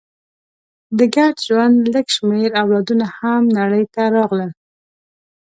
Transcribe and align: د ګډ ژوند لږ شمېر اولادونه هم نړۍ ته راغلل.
د 0.97 0.99
ګډ 1.15 1.35
ژوند 1.47 1.77
لږ 1.93 2.07
شمېر 2.15 2.49
اولادونه 2.61 3.05
هم 3.17 3.41
نړۍ 3.57 3.83
ته 3.93 4.03
راغلل. 4.15 4.51